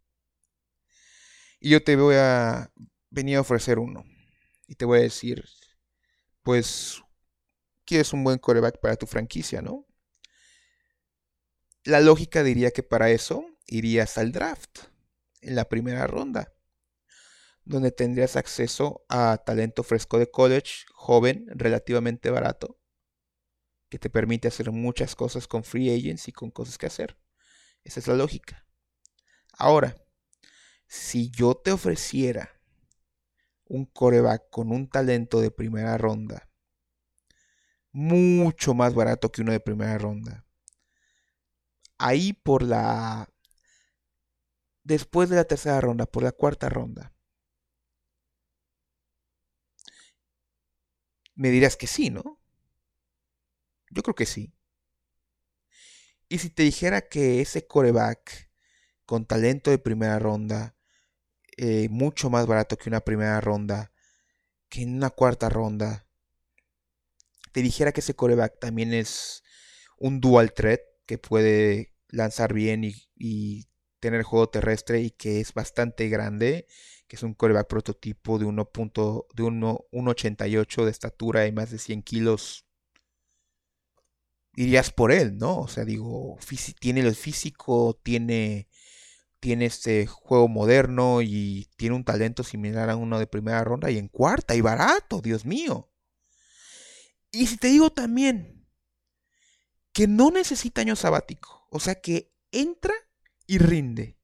[1.61, 2.69] Y yo te voy a
[3.09, 4.03] venir a ofrecer uno.
[4.67, 5.45] Y te voy a decir,
[6.43, 7.01] pues,
[7.89, 9.87] quieres un buen coreback para tu franquicia, ¿no?
[11.83, 14.81] La lógica diría que para eso irías al draft
[15.41, 16.53] en la primera ronda,
[17.65, 22.79] donde tendrías acceso a talento fresco de college, joven, relativamente barato,
[23.89, 27.17] que te permite hacer muchas cosas con free agents y con cosas que hacer.
[27.83, 28.67] Esa es la lógica.
[29.53, 29.95] Ahora,
[30.85, 32.61] si yo te ofreciera
[33.65, 36.48] un coreback con un talento de primera ronda,
[37.91, 40.45] mucho más barato que uno de primera ronda,
[41.97, 43.27] ahí por la...
[44.83, 47.13] Después de la tercera ronda, por la cuarta ronda,
[51.35, 52.39] me dirás que sí, ¿no?
[53.91, 54.53] Yo creo que sí.
[56.27, 58.49] Y si te dijera que ese coreback
[59.05, 60.75] con talento de primera ronda
[61.57, 63.91] eh, mucho más barato que una primera ronda,
[64.69, 66.07] que en una cuarta ronda,
[67.51, 69.43] te dijera que ese coreback también es
[69.97, 73.65] un dual threat que puede lanzar bien y,
[73.99, 76.67] tener juego terrestre y que es bastante grande,
[77.07, 82.03] que es un coreback prototipo de 1.88 de 1, de estatura y más de 100
[82.03, 82.65] kilos,
[84.55, 85.59] irías por él, ¿no?
[85.59, 86.37] O sea, digo,
[86.79, 88.69] tiene el físico, tiene
[89.39, 93.97] tiene este juego moderno y tiene un talento similar a uno de primera ronda y
[93.97, 95.88] en cuarta y barato, Dios mío.
[97.31, 98.67] Y si te digo también
[99.93, 102.93] que no necesita año sabático, o sea que entra
[103.45, 104.17] y rinde.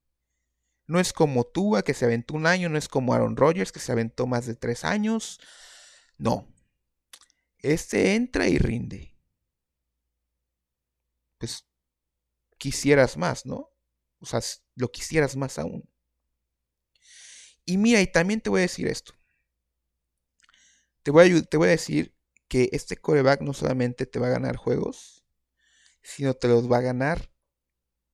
[0.88, 3.80] No es como Tua que se aventó un año, no es como Aaron Rodgers que
[3.80, 5.40] se aventó más de tres años.
[6.18, 6.48] No.
[7.60, 9.18] Este entra y rinde.
[11.40, 11.66] Pues
[12.58, 13.72] quisieras más, ¿no?
[14.20, 14.42] O sea,
[14.76, 15.90] lo quisieras más aún.
[17.66, 19.14] Y mira, y también te voy a decir esto.
[21.04, 22.15] Te voy a, te voy a decir
[22.48, 25.26] que este coreback no solamente te va a ganar juegos,
[26.02, 27.32] sino te los va a ganar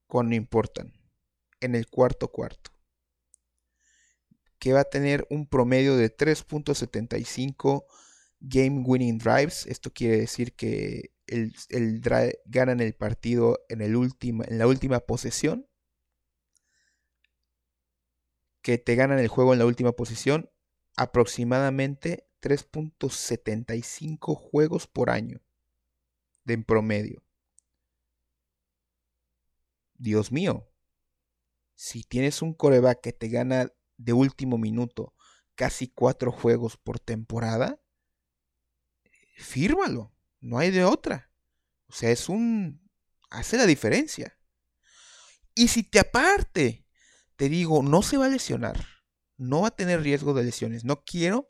[0.07, 0.93] cuando importan,
[1.59, 2.71] en el cuarto cuarto.
[4.59, 7.85] Que va a tener un promedio de 3.75
[8.39, 9.65] game winning drives.
[9.65, 12.01] Esto quiere decir que el, el
[12.45, 15.67] ganan el partido en, el en la última posesión
[18.61, 20.51] que te ganan el juego en la última posición,
[20.95, 25.41] aproximadamente 3.75 juegos por año
[26.43, 27.23] de en promedio.
[29.95, 30.67] Dios mío,
[31.75, 35.13] si tienes un coreback que te gana de último minuto
[35.55, 37.79] casi cuatro juegos por temporada,
[39.35, 41.31] fírmalo, no hay de otra.
[41.87, 42.89] O sea, es un...
[43.29, 44.37] hace la diferencia.
[45.53, 46.87] Y si te aparte
[47.35, 48.85] te digo, no se va a lesionar,
[49.37, 50.85] no va a tener riesgo de lesiones.
[50.85, 51.49] No quiero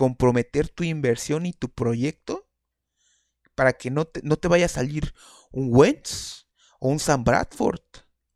[0.00, 2.50] comprometer tu inversión y tu proyecto
[3.54, 5.12] para que no te, no te vaya a salir
[5.52, 6.46] un Wentz
[6.78, 7.84] o un Sam Bradford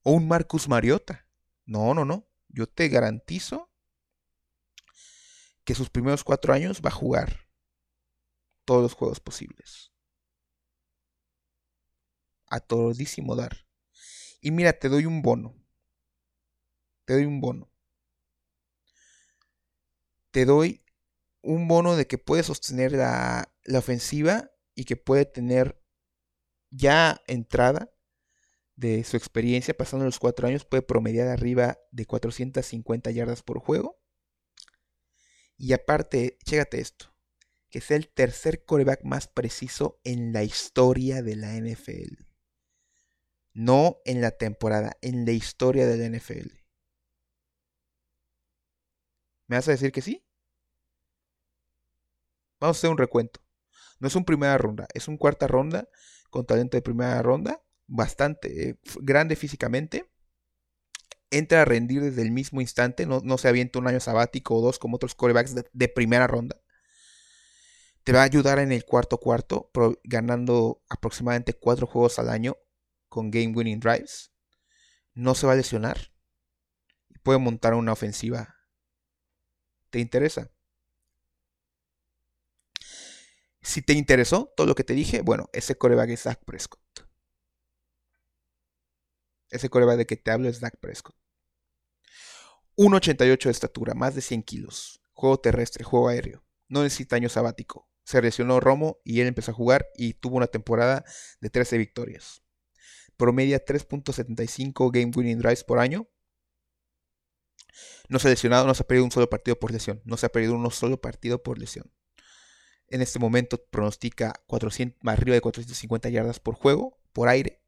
[0.02, 1.26] o un Marcus Mariota.
[1.64, 2.28] No, no, no.
[2.48, 3.72] Yo te garantizo
[5.64, 7.48] que sus primeros cuatro años va a jugar
[8.66, 9.90] todos los juegos posibles.
[12.48, 13.66] A todísimo dar.
[14.42, 15.64] Y mira, te doy un bono
[17.04, 17.70] te doy un bono.
[20.30, 20.83] Te doy
[21.44, 25.80] un bono de que puede sostener la, ofensiva y que puede tener
[26.70, 27.92] ya entrada
[28.74, 34.00] de su experiencia, pasando los cuatro años, puede promediar arriba de 450 yardas por juego.
[35.56, 37.14] Y aparte, chécate esto,
[37.70, 42.24] que sea el tercer coreback más preciso en la historia de la NFL.
[43.52, 46.64] No en la temporada, en la historia de la NFL.
[49.46, 50.23] ¿Me vas a decir que sí?
[52.64, 53.40] Vamos a hacer un recuento.
[54.00, 55.86] No es un primera ronda, es un cuarta ronda
[56.30, 60.10] con talento de primera ronda, bastante eh, grande físicamente.
[61.30, 64.78] Entra a rendir desde el mismo instante, no, se avienta un año sabático o dos
[64.78, 66.58] como otros corebacks de, primera ronda.
[68.02, 69.70] Te va a ayudar en el cuarto cuarto,
[70.02, 72.56] ganando aproximadamente cuatro juegos al año
[73.10, 74.32] con game winning drives.
[75.12, 76.14] No se va a lesionar.
[77.22, 78.54] Puede montar una ofensiva
[79.90, 80.50] ¿Te interesa?
[83.64, 86.80] Si te interesó todo lo que te dije, bueno, ese coreback es Dak Prescott.
[89.48, 91.16] Ese coreback de que te hablo es Dak Prescott.
[92.76, 95.00] 1,88 de estatura, más de 100 kilos.
[95.12, 96.44] Juego terrestre, juego aéreo.
[96.68, 97.88] No necesita año sabático.
[98.04, 101.04] Se lesionó Romo y él empezó a jugar y tuvo una temporada
[101.40, 102.42] de 13 victorias.
[103.16, 106.08] Promedia 3.75 game winning drives por año.
[108.08, 110.02] No se ha lesionado, no se ha perdido un solo partido por lesión.
[110.04, 111.90] No se ha perdido uno solo partido por lesión.
[112.88, 117.62] En este momento pronostica 400, más arriba de 450 yardas por juego, por aire,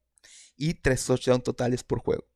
[0.55, 2.27] y 3 touchdowns totales por juego.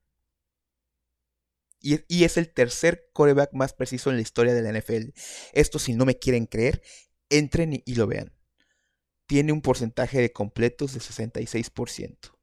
[1.84, 5.14] Y, es el tercer coreback más preciso en la historia de la NFL.
[5.54, 6.84] Esto, si no me quieren creer,
[7.30, 8.32] entren y, y lo vean.
[9.26, 12.38] Tiene un porcentaje de completos de 66%.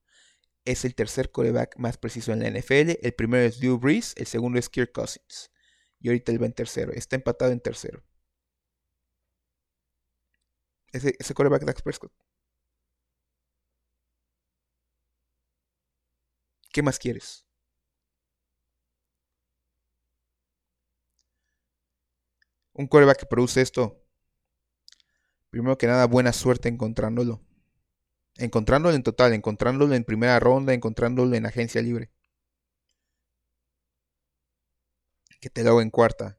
[0.64, 2.98] Es el tercer coreback más preciso en la NFL.
[3.00, 5.52] El primero es Drew Brees, el segundo es Kirk Cousins.
[6.00, 6.92] Y ahorita él va en tercero.
[6.92, 8.02] Está empatado en tercero.
[10.92, 12.12] Ese, ese coreback Dax Prescott.
[16.72, 17.44] ¿Qué más quieres?
[22.72, 24.02] Un coreback que produce esto.
[25.50, 27.42] Primero que nada, buena suerte encontrándolo.
[28.36, 32.12] Encontrándolo en total, encontrándolo en primera ronda, encontrándolo en agencia libre.
[35.40, 36.38] Que te lo haga en cuarta.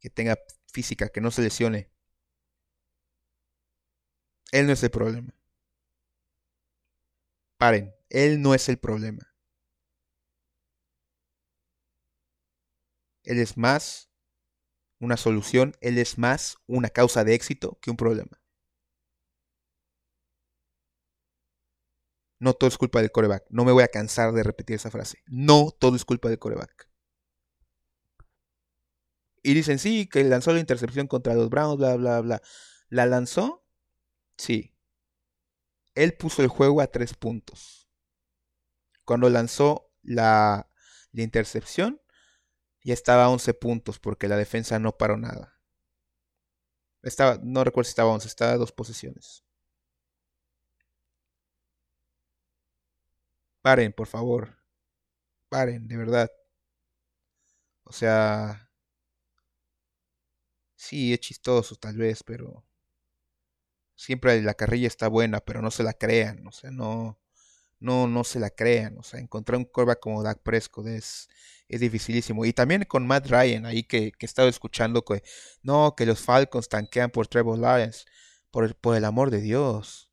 [0.00, 0.38] Que tenga
[0.72, 1.90] física, que no se lesione.
[4.52, 5.32] Él no es el problema.
[7.58, 9.34] Paren, él no es el problema.
[13.24, 14.08] Él es más
[15.00, 18.40] una solución, él es más una causa de éxito que un problema.
[22.38, 23.44] No todo es culpa del coreback.
[23.50, 25.18] No me voy a cansar de repetir esa frase.
[25.26, 26.88] No todo es culpa del coreback.
[29.42, 32.42] Y dicen, sí, que lanzó la intercepción contra los Browns, bla, bla, bla.
[32.88, 33.65] ¿La lanzó?
[34.36, 34.74] Sí.
[35.94, 37.88] Él puso el juego a tres puntos.
[39.04, 40.70] Cuando lanzó la,
[41.12, 42.02] intercepción,
[42.84, 45.58] ya estaba a 11 puntos porque la defensa no paró nada.
[47.02, 49.44] Estaba, no recuerdo si estaba a 11, estaba a dos posiciones.
[53.62, 54.56] Paren, por favor.
[55.48, 56.30] Paren, de verdad.
[57.84, 58.68] O sea...
[60.76, 62.64] Sí, es chistoso tal vez, pero...
[63.96, 66.46] Siempre la carrilla está buena, pero no se la crean.
[66.46, 67.18] O sea, no...
[67.78, 68.96] No, no se la crean.
[68.98, 71.28] O sea, encontrar un coreback como Dak Prescott es,
[71.68, 72.44] es dificilísimo.
[72.46, 75.22] Y también con Matt Ryan, ahí que, que he estado escuchando que
[75.62, 78.06] no, que los Falcons tanquean por Trevor Lawrence.
[78.50, 80.10] Por por el amor de Dios.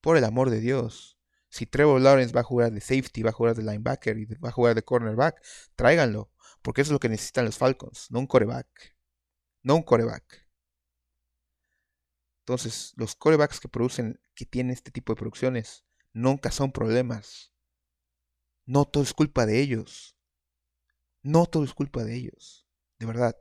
[0.00, 1.18] Por el amor de Dios.
[1.52, 4.48] Si Trevor Lawrence va a jugar de safety, va a jugar de linebacker y va
[4.48, 5.38] a jugar de cornerback,
[5.76, 6.30] tráiganlo.
[6.62, 8.96] Porque eso es lo que necesitan los Falcons, no un coreback.
[9.62, 10.41] No un coreback.
[12.42, 17.52] Entonces, los corebacks que producen, que tienen este tipo de producciones, nunca son problemas.
[18.66, 20.16] No todo es culpa de ellos.
[21.22, 22.66] No todo es culpa de ellos.
[22.98, 23.36] De verdad.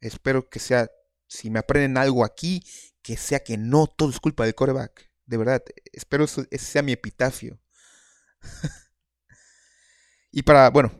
[0.00, 0.90] Espero que sea,
[1.26, 2.64] si me aprenden algo aquí,
[3.02, 5.12] que sea que no todo es culpa del coreback.
[5.26, 7.60] De verdad, espero eso, ese sea mi epitafio.
[10.30, 10.90] y para, bueno,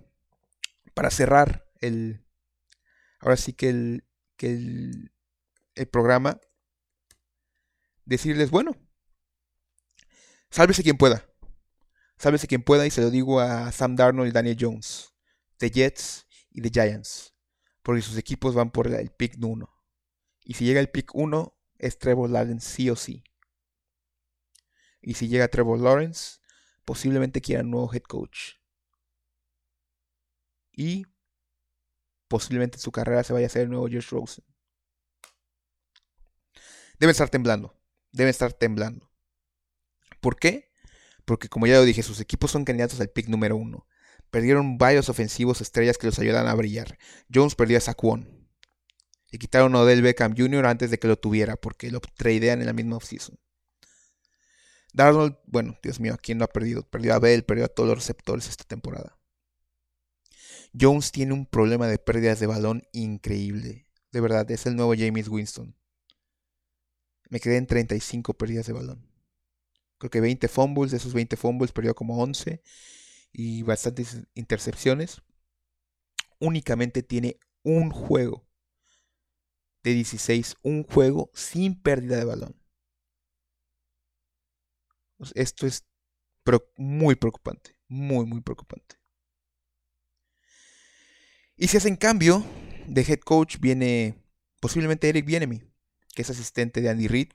[0.92, 2.26] para cerrar el,
[3.20, 4.04] ahora sí que el,
[4.36, 5.12] que el,
[5.78, 6.40] el programa,
[8.04, 8.76] decirles, bueno,
[10.50, 11.24] sálvese quien pueda.
[12.18, 15.14] Sálvese quien pueda y se lo digo a Sam Darnold y Daniel Jones,
[15.58, 17.34] de Jets y de Giants,
[17.82, 19.68] porque sus equipos van por el pick 1.
[20.44, 23.22] Y si llega el pick 1, es Trevor Lawrence sí o sí.
[25.00, 26.38] Y si llega Trevor Lawrence,
[26.84, 28.54] posiblemente quiera un nuevo head coach.
[30.72, 31.06] Y
[32.28, 34.44] posiblemente su carrera se vaya a ser el nuevo Josh Rosen.
[36.98, 37.74] Debe estar temblando.
[38.12, 39.10] Debe estar temblando.
[40.20, 40.70] ¿Por qué?
[41.24, 43.86] Porque como ya lo dije, sus equipos son candidatos al pick número uno.
[44.30, 46.98] Perdieron varios ofensivos estrellas que los ayudan a brillar.
[47.32, 48.48] Jones perdió a Saquon.
[49.30, 50.66] Y quitaron a Odell Beckham Jr.
[50.66, 53.38] antes de que lo tuviera, porque lo tradean en la misma offseason.
[54.94, 56.82] Darnold, bueno, Dios mío, ¿a quién no ha perdido?
[56.82, 59.18] Perdió a Bell, perdió a todos los receptores esta temporada.
[60.78, 63.86] Jones tiene un problema de pérdidas de balón increíble.
[64.12, 65.77] De verdad, es el nuevo James Winston.
[67.28, 69.06] Me quedé en 35 pérdidas de balón.
[69.98, 72.62] Creo que 20 fumbles, de esos 20 fumbles perdió como 11
[73.32, 75.22] y bastantes intercepciones.
[76.38, 78.46] Únicamente tiene un juego
[79.82, 82.56] de 16, un juego sin pérdida de balón.
[85.34, 85.84] Esto es
[86.76, 88.96] muy preocupante, muy, muy preocupante.
[91.56, 92.44] Y si hacen cambio
[92.86, 94.14] de head coach, viene
[94.60, 95.67] posiblemente Eric Bienemy,
[96.18, 97.28] que es asistente de Andy Reid,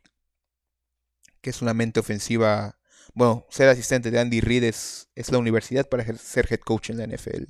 [1.39, 2.77] que es una mente ofensiva.
[3.13, 6.97] Bueno, ser asistente de Andy Reid es, es la universidad para ser head coach en
[6.97, 7.45] la NFL.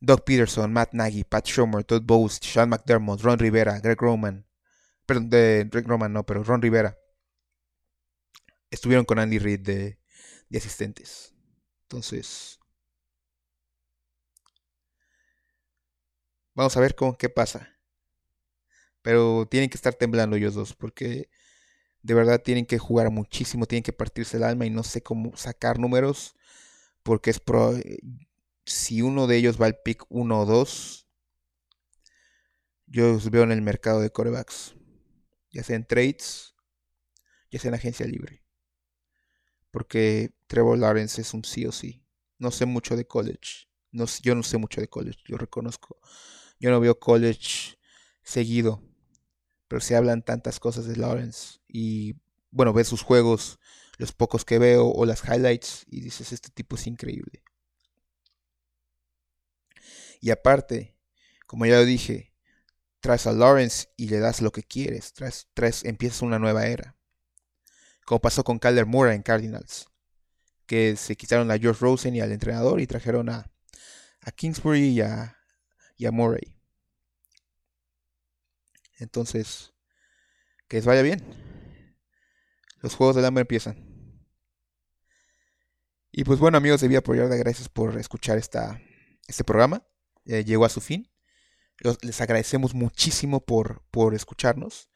[0.00, 4.46] Doug Peterson, Matt Nagy, Pat Schumer, Todd Bowles, Sean McDermott, Ron Rivera, Greg Roman.
[5.04, 6.96] Perdón, de Greg Roman no, pero Ron Rivera.
[8.70, 9.98] Estuvieron con Andy Reid de,
[10.48, 11.34] de asistentes.
[11.82, 12.58] Entonces,
[16.54, 17.79] vamos a ver cómo, qué pasa.
[19.02, 21.30] Pero tienen que estar temblando ellos dos porque
[22.02, 25.36] de verdad tienen que jugar muchísimo, tienen que partirse el alma y no sé cómo
[25.36, 26.34] sacar números
[27.02, 27.74] porque es pro,
[28.64, 31.06] si uno de ellos va al pick 1 o 2,
[32.86, 34.74] yo los veo en el mercado de corebacks,
[35.50, 36.54] ya sea en trades,
[37.50, 38.42] ya sea en agencia libre.
[39.70, 42.04] Porque Trevor Lawrence es un sí o sí.
[42.38, 43.68] No sé mucho de college.
[43.92, 45.98] No, yo no sé mucho de college, yo reconozco.
[46.58, 47.78] Yo no veo college
[48.22, 48.82] seguido
[49.70, 52.16] pero se hablan tantas cosas de Lawrence y
[52.50, 53.60] bueno, ves sus juegos,
[53.98, 57.44] los pocos que veo o las highlights y dices, este tipo es increíble.
[60.20, 60.96] Y aparte,
[61.46, 62.34] como ya lo dije,
[62.98, 66.96] traes a Lawrence y le das lo que quieres, traes, traes, empiezas una nueva era.
[68.04, 69.86] Como pasó con Kyler Murray en Cardinals,
[70.66, 73.48] que se quitaron a George Rosen y al entrenador y trajeron a,
[74.20, 75.38] a Kingsbury y a,
[75.96, 76.59] y a Murray.
[79.00, 79.72] Entonces,
[80.68, 81.24] que les vaya bien.
[82.80, 83.90] Los juegos del hambre empiezan.
[86.12, 88.80] Y pues bueno amigos de Vía Yarda, gracias por escuchar esta,
[89.26, 89.86] este programa.
[90.24, 91.10] Llegó a su fin.
[92.02, 94.90] les agradecemos muchísimo por, por escucharnos.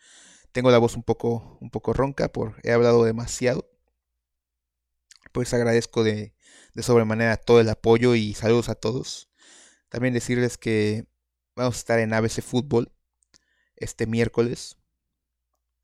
[0.52, 3.70] Tengo la voz un poco, un poco ronca, por, he hablado demasiado.
[5.32, 6.34] Pues agradezco de,
[6.74, 9.30] de sobremanera todo el apoyo y saludos a todos.
[9.88, 11.06] También decirles que
[11.56, 12.92] vamos a estar en ABC Fútbol
[13.76, 14.76] este miércoles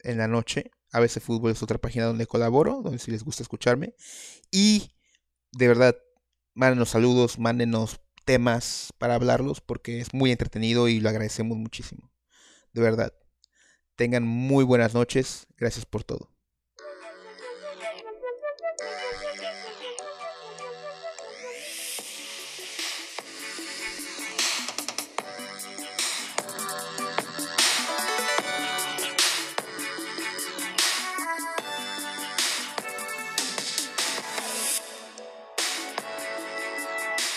[0.00, 0.70] en la noche.
[0.92, 3.94] ABC Fútbol es otra página donde colaboro, donde si les gusta escucharme.
[4.50, 4.92] Y
[5.52, 5.96] de verdad,
[6.54, 12.10] mándenos saludos, mándenos temas para hablarlos, porque es muy entretenido y lo agradecemos muchísimo.
[12.72, 13.14] De verdad.
[13.96, 15.46] Tengan muy buenas noches.
[15.58, 16.30] Gracias por todo.